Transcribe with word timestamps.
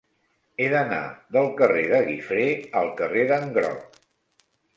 He 0.61 0.69
d'anar 0.69 1.01
del 1.37 1.49
carrer 1.59 1.83
de 1.91 1.99
Guifré 2.07 2.47
al 2.83 2.91
carrer 3.03 3.27
d'en 3.35 3.47
Groc. 3.61 4.03